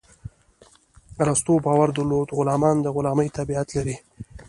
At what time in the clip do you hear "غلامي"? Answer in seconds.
2.95-3.27